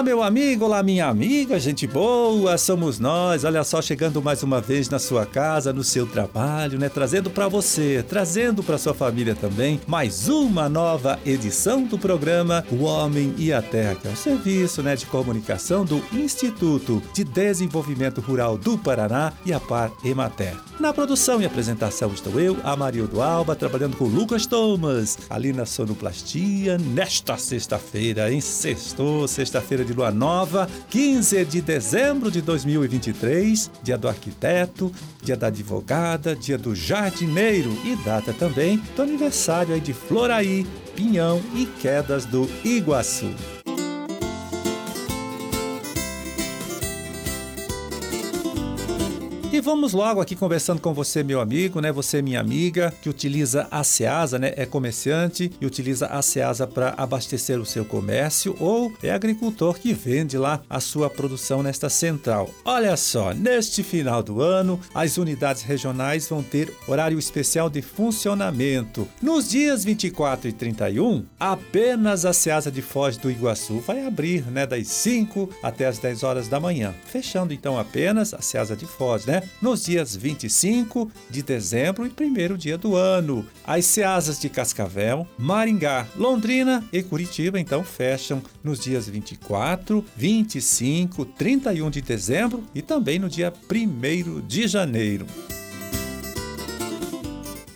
Olá, 0.00 0.06
meu 0.06 0.22
amigo, 0.22 0.64
olá, 0.64 0.82
minha 0.82 1.08
amiga, 1.08 1.60
gente 1.60 1.86
boa, 1.86 2.56
somos 2.56 2.98
nós. 2.98 3.44
Olha 3.44 3.62
só, 3.62 3.82
chegando 3.82 4.22
mais 4.22 4.42
uma 4.42 4.58
vez 4.58 4.88
na 4.88 4.98
sua 4.98 5.26
casa, 5.26 5.74
no 5.74 5.84
seu 5.84 6.06
trabalho, 6.06 6.78
né? 6.78 6.88
Trazendo 6.88 7.28
para 7.28 7.48
você, 7.48 8.02
trazendo 8.08 8.62
para 8.62 8.78
sua 8.78 8.94
família 8.94 9.34
também, 9.34 9.78
mais 9.86 10.26
uma 10.26 10.70
nova 10.70 11.20
edição 11.26 11.84
do 11.84 11.98
programa 11.98 12.64
O 12.72 12.84
Homem 12.84 13.34
e 13.36 13.52
a 13.52 13.60
Terra, 13.60 13.94
que 13.94 14.08
é 14.08 14.10
um 14.10 14.16
serviço, 14.16 14.82
né, 14.82 14.96
de 14.96 15.04
comunicação 15.04 15.84
do 15.84 16.02
Instituto 16.14 17.02
de 17.12 17.22
Desenvolvimento 17.22 18.22
Rural 18.22 18.56
do 18.56 18.78
Paraná 18.78 19.34
e 19.44 19.52
a 19.52 19.60
Par 19.60 19.92
Emater. 20.02 20.56
Na 20.80 20.94
produção 20.94 21.42
e 21.42 21.44
apresentação 21.44 22.10
estou 22.14 22.40
eu, 22.40 22.56
Amarildo 22.64 23.20
Alba, 23.20 23.54
trabalhando 23.54 23.98
com 23.98 24.06
Lucas 24.06 24.46
Thomas, 24.46 25.18
ali 25.28 25.52
na 25.52 25.66
sonoplastia, 25.66 26.78
nesta 26.78 27.36
sexta-feira, 27.36 28.32
em 28.32 28.40
sexto, 28.40 29.28
sexta-feira 29.28 29.84
de 29.84 29.89
lua 29.92 30.10
nova, 30.10 30.68
15 30.88 31.44
de 31.44 31.60
dezembro 31.60 32.30
de 32.30 32.40
2023, 32.40 33.70
dia 33.82 33.98
do 33.98 34.08
arquiteto, 34.08 34.92
dia 35.22 35.36
da 35.36 35.48
advogada, 35.48 36.34
dia 36.34 36.58
do 36.58 36.74
jardineiro 36.74 37.70
e 37.84 37.96
data 38.04 38.32
também 38.32 38.82
do 38.96 39.02
aniversário 39.02 39.74
aí 39.74 39.80
de 39.80 39.92
Floraí, 39.92 40.66
Pinhão 40.94 41.40
e 41.54 41.66
Quedas 41.66 42.24
do 42.24 42.48
Iguaçu. 42.64 43.59
E 49.60 49.62
vamos 49.62 49.92
logo 49.92 50.22
aqui 50.22 50.34
conversando 50.34 50.80
com 50.80 50.94
você, 50.94 51.22
meu 51.22 51.38
amigo, 51.38 51.82
né? 51.82 51.92
Você, 51.92 52.22
minha 52.22 52.40
amiga, 52.40 52.94
que 53.02 53.10
utiliza 53.10 53.68
a 53.70 53.84
Ceasa, 53.84 54.38
né? 54.38 54.54
É 54.56 54.64
comerciante 54.64 55.52
e 55.60 55.66
utiliza 55.66 56.06
a 56.06 56.22
Ceasa 56.22 56.66
para 56.66 56.94
abastecer 56.96 57.60
o 57.60 57.66
seu 57.66 57.84
comércio 57.84 58.56
ou 58.58 58.90
é 59.02 59.10
agricultor 59.10 59.78
que 59.78 59.92
vende 59.92 60.38
lá 60.38 60.62
a 60.70 60.80
sua 60.80 61.10
produção 61.10 61.62
nesta 61.62 61.90
central. 61.90 62.48
Olha 62.64 62.96
só, 62.96 63.34
neste 63.34 63.82
final 63.82 64.22
do 64.22 64.40
ano, 64.40 64.80
as 64.94 65.18
unidades 65.18 65.60
regionais 65.60 66.26
vão 66.26 66.42
ter 66.42 66.72
horário 66.88 67.18
especial 67.18 67.68
de 67.68 67.82
funcionamento. 67.82 69.06
Nos 69.20 69.50
dias 69.50 69.84
24 69.84 70.48
e 70.48 70.52
31, 70.54 71.26
apenas 71.38 72.24
a 72.24 72.32
Ceasa 72.32 72.70
de 72.70 72.80
Foz 72.80 73.18
do 73.18 73.30
Iguaçu 73.30 73.78
vai 73.80 74.06
abrir, 74.06 74.42
né? 74.50 74.66
Das 74.66 74.86
5 74.86 75.50
até 75.62 75.84
as 75.84 75.98
10 75.98 76.22
horas 76.22 76.48
da 76.48 76.58
manhã. 76.58 76.94
Fechando 77.04 77.52
então 77.52 77.78
apenas 77.78 78.32
a 78.32 78.40
Ceasa 78.40 78.74
de 78.74 78.86
Foz, 78.86 79.26
né? 79.26 79.49
Nos 79.60 79.84
dias 79.84 80.16
25 80.16 81.10
de 81.28 81.42
dezembro 81.42 82.06
e 82.06 82.10
primeiro 82.10 82.56
dia 82.56 82.78
do 82.78 82.96
ano. 82.96 83.46
As 83.64 83.84
Ceasas 83.84 84.38
de 84.38 84.48
Cascavel, 84.48 85.26
Maringá, 85.38 86.06
Londrina 86.16 86.84
e 86.92 87.02
Curitiba 87.02 87.58
então 87.58 87.84
fecham 87.84 88.42
nos 88.62 88.80
dias 88.80 89.08
24, 89.08 90.04
25, 90.16 91.24
31 91.24 91.90
de 91.90 92.00
dezembro 92.00 92.64
e 92.74 92.82
também 92.82 93.18
no 93.18 93.28
dia 93.28 93.52
1 93.70 94.46
de 94.46 94.66
janeiro. 94.66 95.26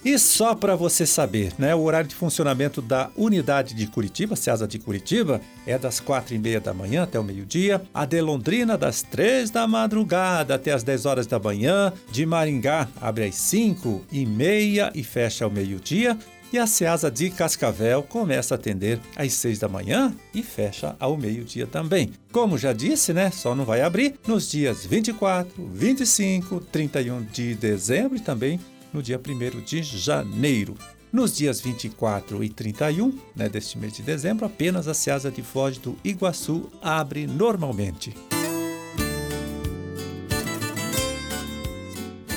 E 0.04 0.18
só 0.18 0.54
para 0.54 0.76
você 0.76 1.06
saber, 1.06 1.54
né, 1.58 1.74
o 1.74 1.80
horário 1.80 2.08
de 2.08 2.14
funcionamento 2.14 2.82
da 2.82 3.10
unidade 3.16 3.74
de 3.74 3.86
Curitiba, 3.86 4.36
Ceasa 4.36 4.68
de 4.68 4.78
Curitiba, 4.78 5.40
é 5.66 5.78
das 5.78 5.98
quatro 5.98 6.34
e 6.34 6.38
meia 6.38 6.60
da 6.60 6.74
manhã 6.74 7.04
até 7.04 7.18
o 7.18 7.24
meio-dia, 7.24 7.80
a 7.94 8.04
de 8.04 8.20
Londrina 8.20 8.76
das 8.76 9.00
três 9.00 9.48
da 9.48 9.66
madrugada 9.66 10.56
até 10.56 10.72
as 10.72 10.82
10 10.82 11.06
horas 11.06 11.26
da 11.26 11.38
manhã, 11.38 11.90
de 12.12 12.26
Maringá 12.26 12.86
abre 13.00 13.24
às 13.24 13.34
cinco 13.36 14.04
e 14.12 14.26
meia 14.26 14.92
e 14.94 15.02
fecha 15.02 15.46
ao 15.46 15.50
meio-dia, 15.50 16.18
e 16.52 16.58
a 16.58 16.66
Ceasa 16.66 17.10
de 17.10 17.30
Cascavel 17.30 18.02
começa 18.02 18.54
a 18.54 18.56
atender 18.56 19.00
às 19.16 19.32
6 19.32 19.58
da 19.58 19.68
manhã 19.68 20.14
e 20.32 20.40
fecha 20.40 20.94
ao 21.00 21.16
meio-dia 21.16 21.66
também. 21.66 22.12
Como 22.30 22.56
já 22.56 22.72
disse, 22.72 23.12
né? 23.12 23.30
Só 23.32 23.56
não 23.56 23.64
vai 23.64 23.80
abrir 23.80 24.14
nos 24.24 24.48
dias 24.50 24.86
24, 24.86 25.68
25, 25.72 26.60
31 26.70 27.22
de 27.24 27.54
dezembro 27.56 28.16
e 28.16 28.20
também 28.20 28.60
no 28.94 29.02
dia 29.02 29.20
1 29.20 29.60
de 29.60 29.82
janeiro. 29.82 30.74
Nos 31.12 31.36
dias 31.36 31.60
24 31.60 32.42
e 32.42 32.48
31 32.48 33.18
né, 33.36 33.48
deste 33.48 33.76
mês 33.76 33.92
de 33.92 34.02
dezembro, 34.02 34.46
apenas 34.46 34.88
a 34.88 34.94
Ceasa 34.94 35.30
de 35.30 35.42
Foz 35.42 35.76
do 35.76 35.96
Iguaçu 36.04 36.70
abre 36.80 37.26
normalmente. 37.26 38.14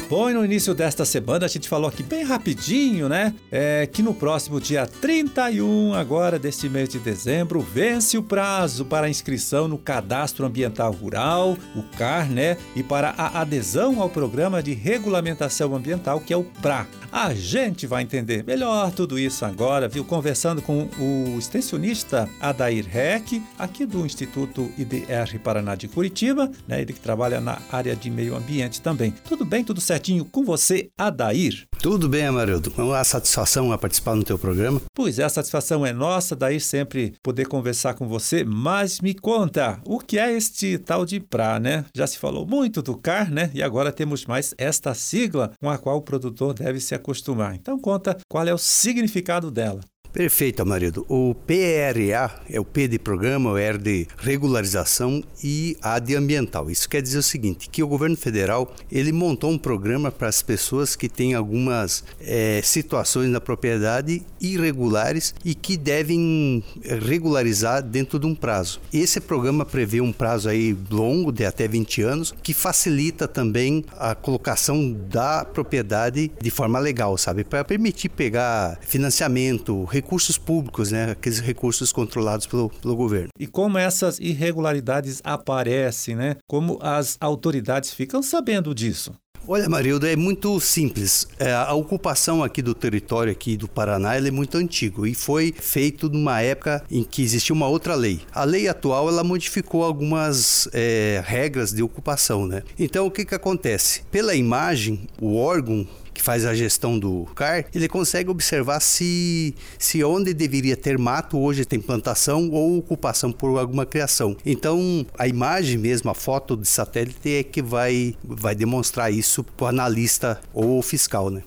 Bom, 0.09 0.29
e 0.29 0.34
no 0.34 0.45
início 0.45 0.73
desta 0.73 1.03
semana 1.03 1.45
a 1.45 1.50
gente 1.50 1.68
falou 1.68 1.90
aqui 1.90 2.01
bem 2.01 2.23
rapidinho, 2.23 3.09
né? 3.09 3.34
É 3.51 3.85
que 3.85 4.01
no 4.01 4.13
próximo 4.13 4.62
dia 4.62 4.88
31 4.88 5.94
agora 5.94 6.40
deste 6.40 6.69
mês 6.69 6.88
de 6.88 6.97
dezembro 6.97 7.59
vence 7.59 8.18
o 8.18 8.23
prazo 8.23 8.85
para 8.85 9.07
a 9.07 9.09
inscrição 9.09 9.68
no 9.68 9.78
Cadastro 9.78 10.45
Ambiental 10.45 10.94
Rural, 10.94 11.57
o 11.75 11.84
CAR, 11.97 12.31
né? 12.31 12.56
E 12.73 12.81
para 12.81 13.16
a 13.18 13.41
adesão 13.41 14.01
ao 14.01 14.09
Programa 14.09 14.63
de 14.63 14.73
Regulamentação 14.73 15.75
Ambiental, 15.75 16.22
que 16.22 16.31
é 16.31 16.38
o 16.38 16.45
PRA. 16.45 16.88
A 17.12 17.34
gente 17.34 17.85
vai 17.85 18.03
entender 18.03 18.45
melhor 18.45 18.91
tudo 18.91 19.19
isso 19.19 19.44
agora, 19.44 19.89
viu? 19.89 20.06
Conversando 20.06 20.62
com 20.62 20.88
o 21.00 21.38
extensionista 21.38 22.29
Adair 22.39 22.85
Reck, 22.88 23.41
aqui 23.59 23.85
do 23.85 24.06
Instituto 24.06 24.72
IDR 24.78 25.38
Paraná 25.44 25.75
de 25.75 25.89
Curitiba, 25.89 26.50
né? 26.66 26.81
Ele 26.81 26.94
que 26.94 27.00
trabalha 27.00 27.41
na 27.41 27.57
área 27.69 27.94
de 27.94 28.09
meio 28.09 28.38
ambiente 28.38 28.81
também. 28.81 29.13
Tudo 29.28 29.44
bem? 29.44 29.66
Tudo 29.66 29.81
certo? 29.81 29.97
Certinho 29.97 30.25
com 30.25 30.44
você, 30.44 30.90
Adair. 30.97 31.68
Tudo 31.81 32.08
bem, 32.08 32.25
Amarildo. 32.25 32.72
É 32.78 32.81
uma 32.81 33.03
satisfação 33.03 33.72
a 33.72 33.78
participar 33.78 34.16
no 34.16 34.24
teu 34.24 34.38
programa. 34.38 34.81
Pois 34.94 35.19
é, 35.19 35.24
a 35.24 35.30
satisfação 35.30 35.85
é 35.85 35.91
nossa, 35.91 36.35
daí 36.35 36.59
sempre 36.59 37.13
poder 37.24 37.47
conversar 37.47 37.96
com 37.96 38.07
você. 38.07 38.44
Mas 38.44 39.00
me 39.00 39.13
conta, 39.13 39.80
o 39.86 40.00
que 40.00 40.19
é 40.19 40.31
este 40.31 40.78
tal 40.78 41.06
de 41.06 41.19
PRA, 41.19 41.59
né? 41.59 41.86
Já 41.96 42.06
se 42.06 42.18
falou 42.18 42.46
muito 42.46 42.81
do 42.81 42.96
CAR, 42.96 43.31
né? 43.31 43.50
E 43.53 43.63
agora 43.63 43.91
temos 43.91 44.25
mais 44.25 44.53
esta 44.57 44.94
sigla 44.94 45.52
com 45.59 45.69
a 45.69 45.78
qual 45.78 45.97
o 45.97 46.02
produtor 46.02 46.53
deve 46.53 46.80
se 46.80 46.94
acostumar. 46.94 47.56
Então 47.56 47.80
conta 47.80 48.18
qual 48.28 48.47
é 48.47 48.53
o 48.53 48.57
significado 48.57 49.50
dela. 49.50 49.81
Perfeito, 50.12 50.66
marido. 50.66 51.06
O 51.07 51.35
PRA 51.35 52.41
é 52.50 52.59
o 52.59 52.66
P 52.66 52.88
de 52.88 52.97
programa, 52.97 53.51
o 53.51 53.57
R 53.57 53.78
de 53.78 54.07
regularização 54.18 55.23
e 55.44 55.78
A 55.81 56.00
de 56.00 56.16
ambiental. 56.16 56.69
Isso 56.69 56.90
quer 56.90 57.01
dizer 57.01 57.19
o 57.19 57.23
seguinte, 57.23 57.69
que 57.69 57.84
o 57.84 57.88
governo 57.88 58.18
federal 58.18 58.73
ele 58.91 59.12
montou 59.12 59.51
um 59.51 59.57
programa 59.57 60.12
para 60.12 60.28
as 60.28 60.41
pessoas 60.41 60.95
que 60.95 61.07
têm 61.07 61.34
algumas 61.34 62.03
é, 62.19 62.62
situações 62.63 63.29
na 63.29 63.40
propriedade 63.40 64.23
irregulares 64.41 65.35
e 65.45 65.53
que 65.53 65.78
devem 65.78 66.63
regularizar 67.06 67.84
dentro 67.84 68.19
de 68.19 68.25
um 68.25 68.34
prazo. 68.34 68.79
Esse 68.91 69.19
programa 69.19 69.66
prevê 69.66 70.01
um 70.01 70.12
prazo 70.12 70.50
aí 70.50 70.75
longo 70.89 71.31
de 71.31 71.45
até 71.45 71.68
20 71.68 72.01
anos 72.01 72.35
que 72.41 72.53
facilita 72.53 73.28
também 73.28 73.85
a 73.97 74.16
colocação 74.16 74.91
da 75.09 75.45
propriedade 75.45 76.31
de 76.41 76.50
forma 76.50 76.79
legal, 76.79 77.18
sabe, 77.18 77.44
para 77.44 77.63
permitir 77.63 78.09
pegar 78.09 78.79
financiamento, 78.81 79.84
recursos 79.97 80.38
públicos, 80.38 80.91
né? 80.91 81.12
aqueles 81.12 81.40
recursos 81.40 81.91
controlados 81.91 82.46
pelo, 82.46 82.69
pelo 82.69 82.96
governo. 82.96 83.30
E 83.40 83.47
como 83.47 83.78
essas 83.78 84.19
irregularidades 84.19 85.22
aparecem, 85.24 86.16
né? 86.16 86.35
Como 86.47 86.78
as 86.81 87.18
autoridades 87.19 87.94
ficam 87.94 88.22
sabendo 88.22 88.75
disso? 88.75 89.12
Olha, 89.50 89.69
Marilda, 89.69 90.12
é 90.12 90.16
muito 90.18 90.59
simples. 90.59 91.25
É, 91.40 91.53
a 91.53 91.74
ocupação 91.74 92.44
aqui 92.44 92.62
do 92.62 92.75
território 92.75 93.31
aqui 93.31 93.56
do 93.56 93.66
Paraná 93.66 94.16
é 94.16 94.30
muito 94.30 94.57
antigo 94.57 95.07
e 95.07 95.13
foi 95.16 95.53
feito 95.57 96.09
numa 96.09 96.41
época 96.41 96.84
em 96.91 97.02
que 97.02 97.22
existia 97.22 97.56
uma 97.56 97.68
outra 97.68 97.96
lei. 97.96 98.19
A 98.34 98.44
lei 98.44 98.68
atual 98.68 99.07
ela 99.07 99.24
modificou 99.24 99.86
algumas 99.86 100.68
é, 100.74 101.24
regras 101.25 101.72
de 101.72 101.81
ocupação, 101.81 102.46
né? 102.46 102.62
Então 102.78 103.06
o 103.06 103.12
que 103.12 103.24
que 103.24 103.36
acontece? 103.36 104.02
Pela 104.12 104.36
imagem, 104.36 105.07
o 105.22 105.38
órgão 105.38 105.88
que 106.17 106.23
faz 106.23 106.45
a 106.45 106.55
gestão 106.55 106.97
do 106.97 107.25
CAR, 107.35 107.66
ele 107.73 107.88
consegue 107.88 108.29
observar 108.29 108.79
se, 108.79 109.53
se 109.77 110.03
onde 110.03 110.33
deveria 110.33 110.75
ter 110.75 110.97
mato 110.97 111.38
hoje 111.38 111.63
tem 111.63 111.80
plantação 111.80 112.50
ou 112.50 112.80
ocupação 112.80 113.31
por 113.31 113.57
alguma 113.59 113.86
criação. 113.86 114.36
Então, 114.44 115.06
a 115.18 115.27
imagem 115.27 115.77
mesmo, 115.77 116.09
a 116.09 116.15
foto 116.15 116.57
de 116.57 116.68
satélite 116.68 117.36
é 117.36 117.44
que 117.44 117.62
vai, 117.62 118.15
vai 118.24 118.56
demonstrar 118.56 119.13
isso 119.13 119.44
para 119.44 119.65
o 119.65 119.68
analista 119.68 120.42
ou 120.51 120.81
fiscal, 120.81 121.30
né? 121.30 121.44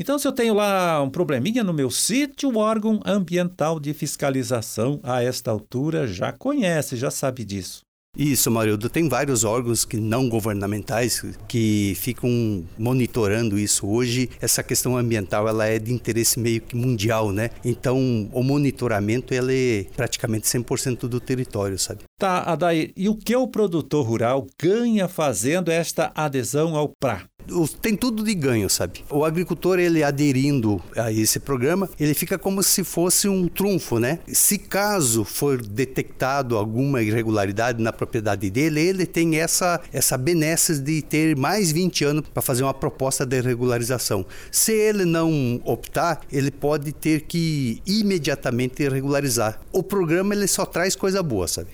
Então, 0.00 0.18
se 0.18 0.26
eu 0.26 0.32
tenho 0.32 0.54
lá 0.54 1.02
um 1.02 1.10
probleminha 1.10 1.62
no 1.62 1.72
meu 1.72 1.90
sítio, 1.90 2.50
o 2.50 2.58
órgão 2.58 3.00
ambiental 3.04 3.78
de 3.78 3.92
fiscalização, 3.94 5.00
a 5.02 5.22
esta 5.22 5.50
altura, 5.50 6.06
já 6.06 6.32
conhece, 6.32 6.96
já 6.96 7.10
sabe 7.10 7.44
disso. 7.44 7.82
Isso, 8.16 8.50
Marildo. 8.50 8.88
Tem 8.88 9.08
vários 9.08 9.44
órgãos 9.44 9.84
que 9.84 9.96
não 9.96 10.28
governamentais 10.28 11.24
que 11.48 11.94
ficam 11.96 12.64
monitorando 12.78 13.58
isso. 13.58 13.86
Hoje, 13.86 14.30
essa 14.40 14.62
questão 14.62 14.96
ambiental 14.96 15.48
ela 15.48 15.66
é 15.66 15.78
de 15.78 15.92
interesse 15.92 16.38
meio 16.38 16.60
que 16.60 16.76
mundial, 16.76 17.32
né? 17.32 17.50
Então, 17.64 18.28
o 18.32 18.42
monitoramento 18.42 19.34
ele 19.34 19.86
é 19.90 19.94
praticamente 19.96 20.46
100% 20.46 21.08
do 21.08 21.18
território, 21.18 21.78
sabe? 21.78 22.04
Tá, 22.18 22.42
Adair, 22.42 22.92
e 22.96 23.08
o 23.08 23.16
que 23.16 23.34
o 23.34 23.48
produtor 23.48 24.06
rural 24.06 24.46
ganha 24.60 25.08
fazendo 25.08 25.70
esta 25.70 26.12
adesão 26.14 26.76
ao 26.76 26.88
PRA? 26.88 27.24
Tem 27.80 27.96
tudo 27.96 28.22
de 28.24 28.34
ganho, 28.34 28.68
sabe? 28.68 29.04
O 29.10 29.24
agricultor, 29.24 29.78
ele 29.78 30.02
aderindo 30.02 30.80
a 30.96 31.12
esse 31.12 31.40
programa, 31.40 31.88
ele 31.98 32.14
fica 32.14 32.38
como 32.38 32.62
se 32.62 32.84
fosse 32.84 33.28
um 33.28 33.48
trunfo, 33.48 33.98
né? 33.98 34.18
Se 34.26 34.58
caso 34.58 35.24
for 35.24 35.60
detectado 35.60 36.56
alguma 36.56 37.02
irregularidade 37.02 37.82
na 37.82 37.92
propriedade 37.92 38.50
dele, 38.50 38.80
ele 38.80 39.06
tem 39.06 39.36
essa, 39.36 39.80
essa 39.92 40.16
benesse 40.16 40.78
de 40.78 41.02
ter 41.02 41.36
mais 41.36 41.70
20 41.72 42.04
anos 42.04 42.24
para 42.32 42.42
fazer 42.42 42.62
uma 42.62 42.74
proposta 42.74 43.24
de 43.24 43.40
regularização. 43.40 44.24
Se 44.50 44.72
ele 44.72 45.04
não 45.04 45.60
optar, 45.64 46.20
ele 46.30 46.50
pode 46.50 46.92
ter 46.92 47.22
que 47.22 47.82
imediatamente 47.86 48.88
regularizar. 48.88 49.60
O 49.72 49.82
programa 49.82 50.34
ele 50.34 50.46
só 50.46 50.64
traz 50.64 50.96
coisa 50.96 51.22
boa, 51.22 51.46
sabe? 51.48 51.68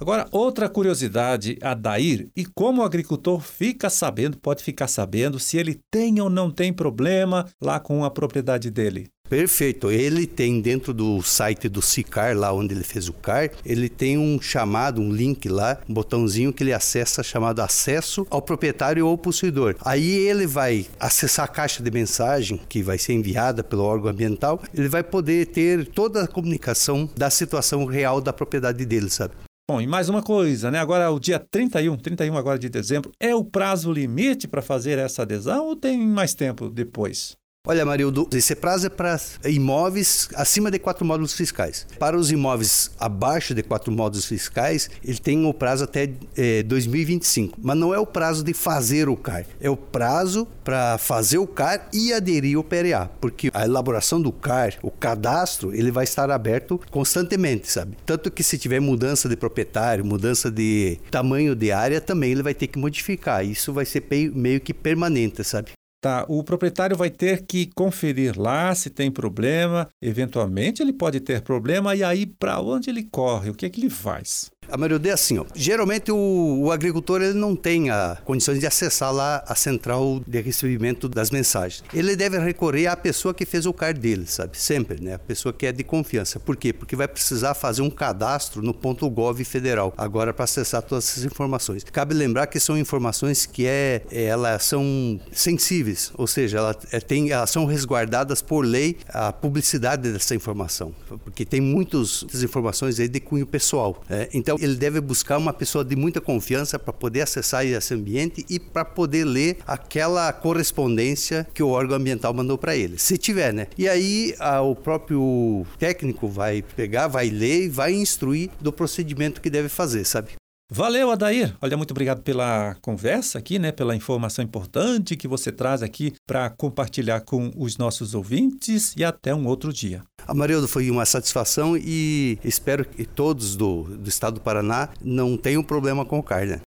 Agora, 0.00 0.26
outra 0.32 0.68
curiosidade, 0.68 1.58
Adair, 1.62 2.28
e 2.34 2.44
como 2.44 2.82
o 2.82 2.84
agricultor 2.84 3.40
fica 3.40 3.88
sabendo, 3.88 4.36
pode 4.36 4.62
ficar 4.62 4.88
sabendo 4.88 5.38
se 5.38 5.58
ele 5.58 5.80
tem 5.90 6.20
ou 6.20 6.28
não 6.28 6.50
tem 6.50 6.72
problema 6.72 7.46
lá 7.60 7.78
com 7.78 8.04
a 8.04 8.10
propriedade 8.10 8.70
dele? 8.70 9.06
Perfeito. 9.32 9.90
Ele 9.90 10.26
tem 10.26 10.60
dentro 10.60 10.92
do 10.92 11.22
site 11.22 11.66
do 11.66 11.80
Sicar, 11.80 12.36
lá 12.36 12.52
onde 12.52 12.74
ele 12.74 12.84
fez 12.84 13.08
o 13.08 13.14
CAR, 13.14 13.50
ele 13.64 13.88
tem 13.88 14.18
um 14.18 14.38
chamado, 14.38 15.00
um 15.00 15.10
link 15.10 15.48
lá, 15.48 15.78
um 15.88 15.94
botãozinho 15.94 16.52
que 16.52 16.62
ele 16.62 16.72
acessa 16.72 17.22
chamado 17.22 17.60
acesso 17.60 18.26
ao 18.28 18.42
proprietário 18.42 19.06
ou 19.06 19.16
possuidor. 19.16 19.74
Aí 19.86 20.10
ele 20.10 20.46
vai 20.46 20.86
acessar 21.00 21.46
a 21.46 21.48
caixa 21.48 21.82
de 21.82 21.90
mensagem 21.90 22.60
que 22.68 22.82
vai 22.82 22.98
ser 22.98 23.14
enviada 23.14 23.64
pelo 23.64 23.84
órgão 23.84 24.10
ambiental, 24.10 24.60
ele 24.74 24.88
vai 24.88 25.02
poder 25.02 25.46
ter 25.46 25.86
toda 25.86 26.24
a 26.24 26.28
comunicação 26.28 27.08
da 27.16 27.30
situação 27.30 27.86
real 27.86 28.20
da 28.20 28.34
propriedade 28.34 28.84
dele, 28.84 29.08
sabe? 29.08 29.32
Bom, 29.70 29.80
e 29.80 29.86
mais 29.86 30.08
uma 30.08 30.22
coisa, 30.22 30.70
né? 30.70 30.78
Agora, 30.80 31.10
o 31.10 31.20
dia 31.20 31.38
31, 31.38 31.96
31 31.96 32.36
agora 32.36 32.58
de 32.58 32.68
dezembro, 32.68 33.12
é 33.20 33.34
o 33.34 33.44
prazo 33.44 33.92
limite 33.92 34.48
para 34.48 34.60
fazer 34.60 34.98
essa 34.98 35.22
adesão 35.22 35.66
ou 35.66 35.76
tem 35.76 35.98
mais 36.04 36.34
tempo 36.34 36.68
depois? 36.68 37.36
Olha, 37.64 37.86
Marildo, 37.86 38.28
esse 38.34 38.56
prazo 38.56 38.88
é 38.88 38.90
para 38.90 39.20
imóveis 39.44 40.28
acima 40.34 40.68
de 40.68 40.80
quatro 40.80 41.04
módulos 41.04 41.32
fiscais. 41.32 41.86
Para 41.96 42.16
os 42.16 42.32
imóveis 42.32 42.90
abaixo 42.98 43.54
de 43.54 43.62
quatro 43.62 43.92
módulos 43.92 44.26
fiscais, 44.26 44.90
ele 45.04 45.18
tem 45.18 45.46
o 45.46 45.54
prazo 45.54 45.84
até 45.84 46.10
é, 46.36 46.64
2025. 46.64 47.60
Mas 47.62 47.76
não 47.76 47.94
é 47.94 48.00
o 48.00 48.04
prazo 48.04 48.42
de 48.42 48.52
fazer 48.52 49.08
o 49.08 49.16
CAR, 49.16 49.46
é 49.60 49.70
o 49.70 49.76
prazo 49.76 50.44
para 50.64 50.98
fazer 50.98 51.38
o 51.38 51.46
CAR 51.46 51.88
e 51.92 52.12
aderir 52.12 52.56
ao 52.56 52.64
PRA, 52.64 53.08
porque 53.20 53.48
a 53.54 53.64
elaboração 53.64 54.20
do 54.20 54.32
CAR, 54.32 54.74
o 54.82 54.90
cadastro, 54.90 55.72
ele 55.72 55.92
vai 55.92 56.02
estar 56.02 56.32
aberto 56.32 56.80
constantemente, 56.90 57.70
sabe? 57.70 57.96
Tanto 58.04 58.28
que 58.28 58.42
se 58.42 58.58
tiver 58.58 58.80
mudança 58.80 59.28
de 59.28 59.36
proprietário, 59.36 60.04
mudança 60.04 60.50
de 60.50 60.98
tamanho 61.12 61.54
de 61.54 61.70
área, 61.70 62.00
também 62.00 62.32
ele 62.32 62.42
vai 62.42 62.54
ter 62.54 62.66
que 62.66 62.78
modificar. 62.80 63.46
Isso 63.46 63.72
vai 63.72 63.84
ser 63.84 64.04
meio 64.34 64.60
que 64.60 64.74
permanente, 64.74 65.44
sabe? 65.44 65.70
Tá, 66.02 66.26
o 66.28 66.42
proprietário 66.42 66.96
vai 66.96 67.10
ter 67.10 67.46
que 67.46 67.66
conferir 67.76 68.36
lá 68.36 68.74
se 68.74 68.90
tem 68.90 69.08
problema. 69.08 69.88
Eventualmente 70.02 70.82
ele 70.82 70.92
pode 70.92 71.20
ter 71.20 71.42
problema 71.42 71.94
e 71.94 72.02
aí 72.02 72.26
para 72.26 72.60
onde 72.60 72.90
ele 72.90 73.04
corre? 73.04 73.50
O 73.50 73.54
que 73.54 73.64
é 73.64 73.70
que 73.70 73.80
ele 73.80 73.88
faz? 73.88 74.50
A 74.72 74.78
maioria 74.78 75.10
é 75.10 75.14
assim, 75.14 75.36
ó. 75.36 75.44
Geralmente 75.54 76.10
o, 76.10 76.62
o, 76.62 76.72
agricultor 76.72 77.20
ele 77.20 77.34
não 77.34 77.54
tem 77.54 77.90
a 77.90 78.16
condições 78.24 78.58
de 78.58 78.66
acessar 78.66 79.12
lá 79.12 79.44
a 79.46 79.54
central 79.54 80.22
de 80.26 80.40
recebimento 80.40 81.10
das 81.10 81.30
mensagens. 81.30 81.84
Ele 81.92 82.16
deve 82.16 82.38
recorrer 82.38 82.86
à 82.86 82.96
pessoa 82.96 83.34
que 83.34 83.44
fez 83.44 83.66
o 83.66 83.72
CAR 83.74 83.92
dele, 83.92 84.24
sabe? 84.26 84.56
Sempre, 84.56 84.98
né? 84.98 85.12
A 85.12 85.18
pessoa 85.18 85.52
que 85.52 85.66
é 85.66 85.72
de 85.72 85.84
confiança. 85.84 86.40
Por 86.40 86.56
quê? 86.56 86.72
Porque 86.72 86.96
vai 86.96 87.06
precisar 87.06 87.52
fazer 87.52 87.82
um 87.82 87.90
cadastro 87.90 88.62
no 88.62 88.72
ponto 88.72 89.10
.gov 89.10 89.44
federal 89.44 89.92
agora 89.94 90.32
para 90.32 90.44
acessar 90.44 90.80
todas 90.80 91.06
essas 91.06 91.24
informações. 91.24 91.84
Cabe 91.84 92.14
lembrar 92.14 92.46
que 92.46 92.58
são 92.58 92.78
informações 92.78 93.44
que 93.44 93.66
é, 93.66 94.02
é 94.10 94.24
elas 94.24 94.64
são 94.64 95.20
sensíveis, 95.32 96.10
ou 96.16 96.26
seja, 96.26 96.56
ela 96.56 96.76
é, 96.90 96.98
tem, 96.98 97.30
elas 97.30 97.50
são 97.50 97.66
resguardadas 97.66 98.40
por 98.40 98.64
lei 98.64 98.96
a 99.08 99.32
publicidade 99.32 100.10
dessa 100.10 100.34
informação, 100.34 100.94
porque 101.24 101.44
tem 101.44 101.60
muitas 101.60 102.24
informações 102.42 102.98
aí 102.98 103.08
de 103.08 103.20
cunho 103.20 103.46
pessoal. 103.46 104.02
Né? 104.08 104.28
Então 104.32 104.56
ele 104.64 104.76
deve 104.76 105.00
buscar 105.00 105.38
uma 105.38 105.52
pessoa 105.52 105.84
de 105.84 105.96
muita 105.96 106.20
confiança 106.20 106.78
para 106.78 106.92
poder 106.92 107.22
acessar 107.22 107.64
esse 107.66 107.94
ambiente 107.94 108.44
e 108.48 108.58
para 108.58 108.84
poder 108.84 109.24
ler 109.24 109.58
aquela 109.66 110.32
correspondência 110.32 111.46
que 111.52 111.62
o 111.62 111.68
órgão 111.68 111.96
ambiental 111.96 112.32
mandou 112.32 112.58
para 112.58 112.76
ele. 112.76 112.98
Se 112.98 113.16
tiver, 113.16 113.52
né? 113.52 113.66
E 113.76 113.88
aí 113.88 114.34
a, 114.38 114.60
o 114.60 114.74
próprio 114.74 115.66
técnico 115.78 116.28
vai 116.28 116.62
pegar, 116.62 117.08
vai 117.08 117.28
ler 117.28 117.64
e 117.64 117.68
vai 117.68 117.92
instruir 117.92 118.50
do 118.60 118.72
procedimento 118.72 119.40
que 119.40 119.50
deve 119.50 119.68
fazer, 119.68 120.04
sabe? 120.04 120.41
Valeu, 120.74 121.10
Adair. 121.10 121.54
Olha, 121.60 121.76
muito 121.76 121.90
obrigado 121.90 122.22
pela 122.22 122.74
conversa 122.80 123.38
aqui, 123.38 123.58
né? 123.58 123.70
Pela 123.70 123.94
informação 123.94 124.42
importante 124.42 125.18
que 125.18 125.28
você 125.28 125.52
traz 125.52 125.82
aqui 125.82 126.14
para 126.26 126.48
compartilhar 126.48 127.20
com 127.20 127.52
os 127.54 127.76
nossos 127.76 128.14
ouvintes 128.14 128.94
e 128.96 129.04
até 129.04 129.34
um 129.34 129.46
outro 129.46 129.70
dia. 129.70 130.02
Amarildo, 130.26 130.66
foi 130.66 130.90
uma 130.90 131.04
satisfação 131.04 131.76
e 131.76 132.38
espero 132.42 132.86
que 132.86 133.04
todos 133.04 133.54
do, 133.54 133.82
do 133.82 134.08
estado 134.08 134.36
do 134.36 134.40
Paraná 134.40 134.88
não 135.04 135.36
tenham 135.36 135.62
problema 135.62 136.06
com 136.06 136.22
carne. 136.22 136.62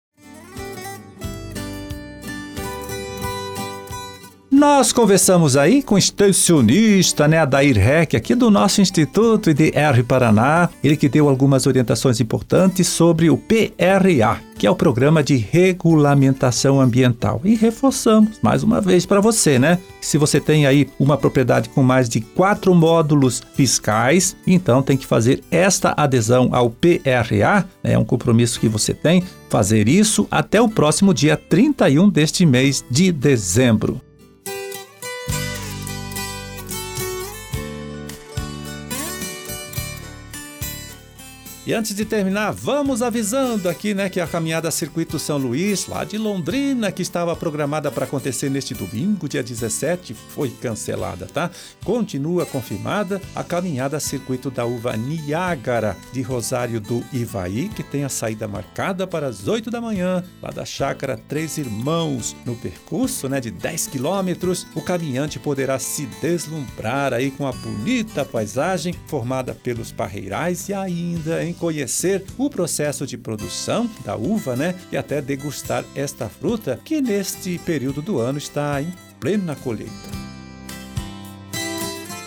Nós 4.61 4.93
conversamos 4.93 5.57
aí 5.57 5.83
com 5.83 5.95
o 5.95 5.99
extensionista, 5.99 7.27
né, 7.27 7.39
Adair 7.39 7.79
Reck, 7.79 8.15
aqui 8.15 8.35
do 8.35 8.51
nosso 8.51 8.83
Instituto 8.83 9.49
IDR 9.49 10.05
Paraná, 10.07 10.69
ele 10.85 10.99
que 10.99 11.09
deu 11.09 11.31
algumas 11.31 11.67
orientações 11.67 12.21
importantes 12.21 12.87
sobre 12.87 13.31
o 13.31 13.39
PRA, 13.39 14.39
que 14.59 14.67
é 14.67 14.71
o 14.71 14.77
Programa 14.77 15.23
de 15.23 15.39
Regulamentação 15.39 16.79
Ambiental. 16.79 17.41
E 17.43 17.55
reforçamos 17.55 18.39
mais 18.43 18.62
uma 18.62 18.83
vez 18.83 19.07
para 19.07 19.19
você, 19.19 19.59
né? 19.59 19.79
Se 19.99 20.19
você 20.19 20.39
tem 20.39 20.67
aí 20.67 20.91
uma 20.99 21.17
propriedade 21.17 21.71
com 21.71 21.83
mais 21.83 22.07
de 22.07 22.21
quatro 22.21 22.75
módulos 22.75 23.43
fiscais, 23.55 24.37
então 24.47 24.83
tem 24.83 24.99
que 24.99 25.07
fazer 25.07 25.43
esta 25.51 25.95
adesão 25.97 26.51
ao 26.53 26.69
PRA, 26.69 27.65
né, 27.83 27.95
é 27.95 27.99
um 27.99 28.05
compromisso 28.05 28.61
que 28.61 28.69
você 28.69 28.93
tem, 28.93 29.25
fazer 29.49 29.89
isso 29.89 30.29
até 30.31 30.61
o 30.61 30.69
próximo 30.69 31.15
dia 31.15 31.35
31 31.35 32.11
deste 32.11 32.45
mês 32.45 32.85
de 32.91 33.11
dezembro. 33.11 34.03
E 41.71 41.73
antes 41.73 41.95
de 41.95 42.05
terminar, 42.05 42.51
vamos 42.51 43.01
avisando 43.01 43.69
aqui, 43.69 43.95
né, 43.95 44.09
que 44.09 44.21
a 44.21 44.27
caminhada 44.27 44.73
Circuito 44.73 45.21
São 45.21 45.39
Luís, 45.39 45.87
lá 45.87 46.03
de 46.03 46.19
Londrina, 46.19 46.91
que 46.91 47.01
estava 47.01 47.37
programada 47.37 47.93
para 47.93 48.07
acontecer 48.07 48.51
neste 48.51 48.75
domingo, 48.75 49.29
dia 49.29 49.41
17, 49.41 50.13
foi 50.13 50.51
cancelada, 50.51 51.29
tá? 51.33 51.49
Continua 51.85 52.45
confirmada 52.45 53.23
a 53.37 53.45
caminhada 53.45 54.01
Circuito 54.01 54.51
da 54.51 54.67
Uva 54.67 54.97
Niágara, 54.97 55.97
de 56.12 56.23
Rosário 56.23 56.81
do 56.81 57.05
Ivaí, 57.12 57.69
que 57.69 57.85
tem 57.85 58.03
a 58.03 58.09
saída 58.09 58.49
marcada 58.49 59.07
para 59.07 59.29
as 59.29 59.47
8 59.47 59.71
da 59.71 59.81
manhã, 59.81 60.25
lá 60.43 60.50
da 60.50 60.65
chácara 60.65 61.17
Três 61.17 61.57
Irmãos. 61.57 62.35
No 62.45 62.57
percurso, 62.57 63.29
né, 63.29 63.41
de 63.41 63.53
10 63.53 63.87
quilômetros, 63.87 64.67
o 64.75 64.83
caminhante 64.83 65.39
poderá 65.39 65.79
se 65.79 66.07
deslumbrar 66.21 67.15
aí 67.15 67.31
com 67.31 67.47
a 67.47 67.53
bonita 67.53 68.25
paisagem 68.25 68.93
formada 69.07 69.55
pelos 69.55 69.93
parreirais 69.93 70.69
e 70.69 70.75
ainda 70.75 71.45
em 71.45 71.60
conhecer 71.61 72.25
o 72.38 72.50
processo 72.50 73.07
de 73.07 73.17
produção 73.17 73.88
da 74.05 74.17
uva, 74.17 74.57
né? 74.57 74.75
E 74.90 74.97
até 74.97 75.21
degustar 75.21 75.85
esta 75.95 76.29
fruta 76.29 76.81
que 76.85 77.00
neste 77.00 77.59
período 77.59 78.02
do 78.02 78.19
ano 78.19 78.38
está 78.38 78.83
em 78.83 78.93
plena 79.21 79.55
colheita. 79.55 80.20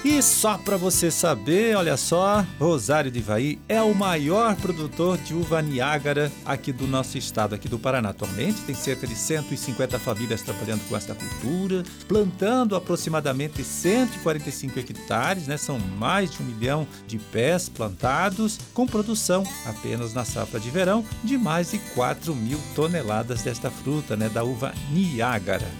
E 0.03 0.21
só 0.21 0.57
para 0.57 0.75
você 0.75 1.09
saber, 1.09 1.77
olha 1.77 1.95
só, 1.95 2.45
Rosário 2.59 3.09
de 3.09 3.19
Ivaí 3.19 3.57
é 3.69 3.81
o 3.81 3.95
maior 3.95 4.53
produtor 4.57 5.17
de 5.17 5.33
uva 5.33 5.61
Niágara 5.61 6.29
aqui 6.43 6.73
do 6.73 6.85
nosso 6.85 7.17
estado, 7.17 7.55
aqui 7.55 7.69
do 7.69 7.79
Paraná. 7.79 8.09
Atualmente 8.09 8.59
tem 8.63 8.75
cerca 8.75 9.07
de 9.07 9.15
150 9.15 9.97
famílias 9.99 10.41
trabalhando 10.41 10.85
com 10.89 10.97
esta 10.97 11.15
cultura, 11.15 11.83
plantando 12.05 12.75
aproximadamente 12.75 13.63
145 13.63 14.77
hectares, 14.77 15.47
né? 15.47 15.55
São 15.55 15.79
mais 15.79 16.31
de 16.31 16.43
um 16.43 16.45
milhão 16.45 16.85
de 17.07 17.17
pés 17.17 17.69
plantados, 17.69 18.59
com 18.73 18.85
produção 18.85 19.45
apenas 19.65 20.13
na 20.13 20.25
safra 20.25 20.59
de 20.59 20.69
verão 20.69 21.05
de 21.23 21.37
mais 21.37 21.71
de 21.71 21.77
4 21.95 22.35
mil 22.35 22.59
toneladas 22.75 23.43
desta 23.43 23.71
fruta, 23.71 24.17
né? 24.17 24.27
Da 24.27 24.43
uva 24.43 24.73
Niágara. 24.91 25.71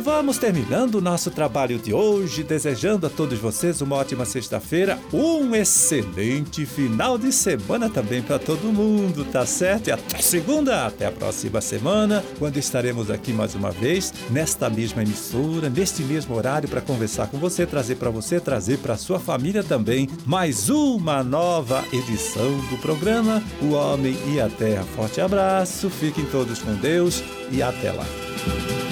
Vamos 0.00 0.38
terminando 0.38 0.96
o 0.96 1.00
nosso 1.00 1.30
trabalho 1.30 1.78
de 1.78 1.92
hoje, 1.92 2.42
desejando 2.42 3.06
a 3.06 3.10
todos 3.10 3.38
vocês 3.38 3.80
uma 3.80 3.96
ótima 3.96 4.24
sexta-feira, 4.24 4.98
um 5.12 5.54
excelente 5.54 6.66
final 6.66 7.16
de 7.16 7.32
semana 7.32 7.88
também 7.88 8.20
para 8.20 8.38
todo 8.38 8.72
mundo, 8.72 9.24
tá 9.24 9.46
certo? 9.46 9.88
E 9.88 9.92
até 9.92 10.18
segunda, 10.18 10.86
até 10.86 11.06
a 11.06 11.12
próxima 11.12 11.60
semana, 11.60 12.24
quando 12.38 12.56
estaremos 12.56 13.10
aqui 13.10 13.32
mais 13.32 13.54
uma 13.54 13.70
vez, 13.70 14.12
nesta 14.30 14.68
mesma 14.68 15.02
emissora, 15.02 15.70
neste 15.70 16.02
mesmo 16.02 16.34
horário, 16.34 16.68
para 16.68 16.80
conversar 16.80 17.28
com 17.28 17.38
você, 17.38 17.64
trazer 17.64 17.94
para 17.94 18.10
você, 18.10 18.40
trazer 18.40 18.78
para 18.78 18.96
sua 18.96 19.20
família 19.20 19.62
também 19.62 20.08
mais 20.26 20.68
uma 20.68 21.22
nova 21.22 21.84
edição 21.92 22.58
do 22.68 22.78
programa 22.78 23.42
O 23.62 23.72
Homem 23.72 24.16
e 24.32 24.40
a 24.40 24.48
Terra. 24.48 24.84
Forte 24.96 25.20
abraço, 25.20 25.88
fiquem 25.88 26.24
todos 26.24 26.58
com 26.58 26.74
Deus 26.74 27.22
e 27.52 27.62
até 27.62 27.92
lá. 27.92 28.83